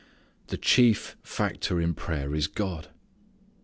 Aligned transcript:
The 0.47 0.57
chief 0.57 1.15
factor 1.21 1.79
in 1.79 1.93
prayer 1.93 2.33
is 2.33 2.47
God. 2.47 2.87